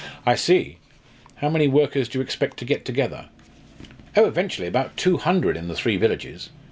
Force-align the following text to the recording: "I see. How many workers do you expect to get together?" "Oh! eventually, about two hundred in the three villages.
"I 0.25 0.33
see. 0.33 0.77
How 1.35 1.49
many 1.49 1.67
workers 1.67 2.09
do 2.09 2.17
you 2.17 2.23
expect 2.23 2.57
to 2.57 2.65
get 2.65 2.85
together?" 2.85 3.29
"Oh! 4.17 4.25
eventually, 4.25 4.67
about 4.67 4.97
two 4.97 5.17
hundred 5.17 5.55
in 5.55 5.67
the 5.67 5.75
three 5.75 5.95
villages. 5.97 6.49